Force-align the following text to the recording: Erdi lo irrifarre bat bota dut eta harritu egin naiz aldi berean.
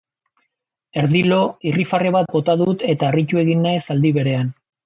Erdi 1.01 1.21
lo 1.33 1.41
irrifarre 1.73 2.13
bat 2.17 2.33
bota 2.39 2.57
dut 2.65 2.83
eta 2.97 3.11
harritu 3.11 3.43
egin 3.47 3.65
naiz 3.67 3.79
aldi 3.97 4.17
berean. 4.21 4.55